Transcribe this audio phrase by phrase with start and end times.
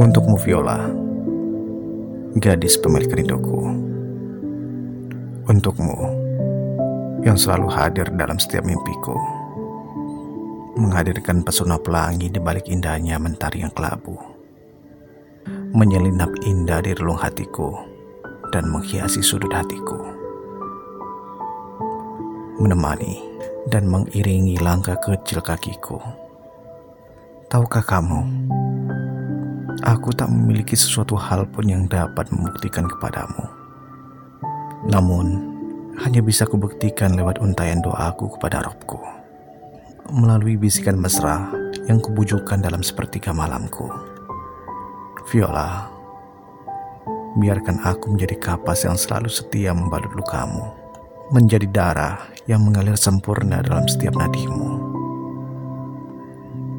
[0.00, 0.80] Viola,
[2.40, 3.68] gadis pemilik rinduku.
[5.44, 5.96] Untukmu
[7.20, 9.12] yang selalu hadir dalam setiap mimpiku,
[10.80, 14.16] menghadirkan pesona pelangi di balik indahnya mentari yang kelabu,
[15.76, 17.76] menyelinap indah di relung hatiku
[18.56, 20.00] dan menghiasi sudut hatiku,
[22.56, 23.20] menemani
[23.68, 26.00] dan mengiringi langkah kecil kakiku.
[27.52, 28.20] Tahukah kamu?
[29.80, 33.48] Aku tak memiliki sesuatu hal pun yang dapat membuktikan kepadamu.
[34.92, 35.40] Namun,
[36.04, 39.00] hanya bisa kubuktikan lewat untayan doaku kepada Robku.
[40.12, 41.48] Melalui bisikan mesra
[41.88, 43.88] yang kubujukan dalam sepertiga malamku.
[45.32, 45.88] Viola,
[47.40, 50.76] biarkan aku menjadi kapas yang selalu setia membalut lukamu.
[51.32, 54.76] Menjadi darah yang mengalir sempurna dalam setiap nadimu.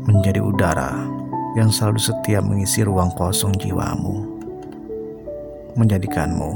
[0.06, 1.21] Menjadi udara
[1.52, 4.24] yang selalu setia mengisi ruang kosong jiwamu,
[5.76, 6.56] menjadikanmu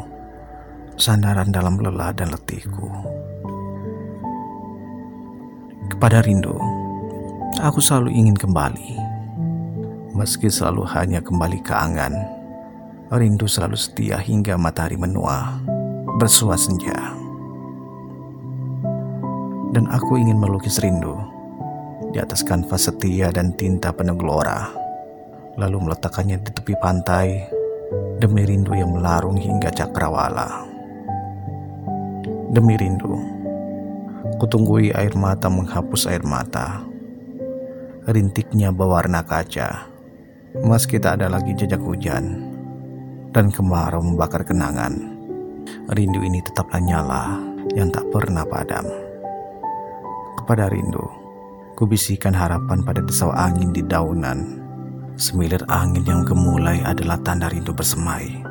[0.95, 2.87] sandaran dalam lelah dan letihku.
[5.91, 6.55] Kepada rindu,
[7.59, 8.95] aku selalu ingin kembali,
[10.15, 12.15] meski selalu hanya kembali ke angan.
[13.11, 15.59] Rindu selalu setia hingga matahari menua,
[16.17, 17.13] bersua senja.
[19.75, 21.19] Dan aku ingin melukis rindu
[22.15, 24.84] di atas kanvas setia dan tinta penuh gelora
[25.55, 27.47] lalu meletakkannya di tepi pantai
[28.19, 30.67] demi rindu yang melarung hingga cakrawala.
[32.51, 33.15] Demi rindu,
[34.39, 36.83] kutunggui air mata menghapus air mata.
[38.05, 39.89] Rintiknya berwarna kaca,
[40.61, 42.37] meski tak ada lagi jejak hujan,
[43.33, 45.17] dan kemarau membakar kenangan.
[45.89, 47.41] Rindu ini tetaplah nyala
[47.73, 48.85] yang tak pernah padam.
[50.37, 51.01] Kepada rindu,
[51.73, 54.64] kubisikan harapan pada desau angin di daunan
[55.15, 58.43] Semilir angin yang gemulai adalah tanda rindu bersemai,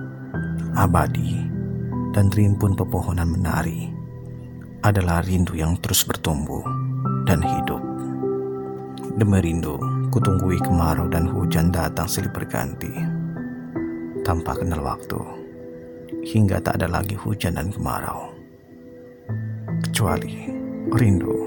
[0.73, 1.45] abadi,
[2.17, 3.93] dan rimpun pepohonan menari
[4.81, 6.65] adalah rindu yang terus bertumbuh
[7.29, 7.85] dan hidup.
[9.21, 9.77] Demi rindu,
[10.09, 12.97] kutunggui kemarau dan hujan datang silih berganti.
[14.25, 15.21] Tanpa kenal waktu,
[16.25, 18.33] hingga tak ada lagi hujan dan kemarau.
[19.85, 20.49] Kecuali
[20.97, 21.44] rindu